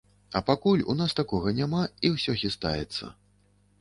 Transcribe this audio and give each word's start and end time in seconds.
А 0.37 0.39
пакуль 0.47 0.81
у 0.93 0.95
нас 1.01 1.13
такога 1.19 1.53
няма 1.59 1.83
і 2.09 2.11
ўсё 2.15 2.35
хістаецца. 2.45 3.15